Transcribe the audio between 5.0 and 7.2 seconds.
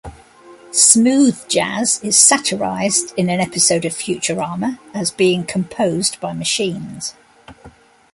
being composed by machines.